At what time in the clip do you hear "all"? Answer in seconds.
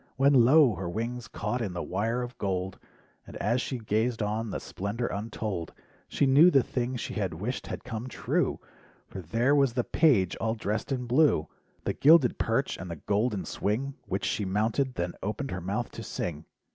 10.37-10.55